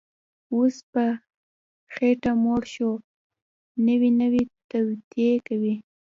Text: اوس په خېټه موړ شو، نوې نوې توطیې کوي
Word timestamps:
اوس 0.55 0.75
په 0.91 1.05
خېټه 1.93 2.31
موړ 2.43 2.61
شو، 2.73 2.91
نوې 3.87 4.09
نوې 4.21 4.43
توطیې 4.69 5.33
کوي 5.47 5.75